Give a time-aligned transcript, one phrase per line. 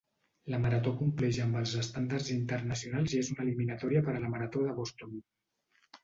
[0.51, 4.65] La marató compleix amb els estàndards internacionals i és una eliminatòria per a la marató
[4.69, 5.13] de Boston.